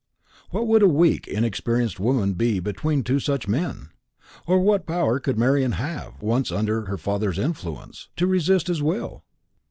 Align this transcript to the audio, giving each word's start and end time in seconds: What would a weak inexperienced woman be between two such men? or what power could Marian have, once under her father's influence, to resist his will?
What 0.49 0.65
would 0.65 0.81
a 0.81 0.87
weak 0.87 1.27
inexperienced 1.27 1.99
woman 1.99 2.33
be 2.33 2.59
between 2.59 3.03
two 3.03 3.19
such 3.19 3.47
men? 3.47 3.89
or 4.47 4.59
what 4.59 4.87
power 4.87 5.19
could 5.19 5.37
Marian 5.37 5.73
have, 5.73 6.23
once 6.23 6.51
under 6.51 6.85
her 6.87 6.97
father's 6.97 7.37
influence, 7.37 8.07
to 8.15 8.25
resist 8.25 8.65
his 8.65 8.81
will? 8.81 9.23